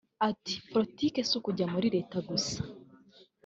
Ati 0.29 0.53
“Politike 0.71 1.19
si 1.27 1.33
ukujya 1.39 1.65
muri 1.73 1.87
Leta 1.95 2.17
gusa 2.29 2.59